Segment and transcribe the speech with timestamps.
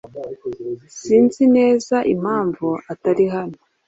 [1.01, 3.57] Sinzi neza impamvu atari hano.